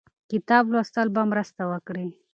کتاب 0.31 0.63
لوستل 0.73 1.07
به 1.15 1.21
مرسته 1.31 1.61
وکړي. 1.71 2.07